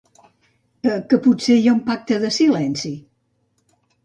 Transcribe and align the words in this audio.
¿Que 1.07 1.19
potser 1.25 1.57
hi 1.59 1.67
ha 1.67 1.75
un 1.75 1.83
pacte 1.91 2.19
de 2.25 2.33
silenci? 2.39 2.93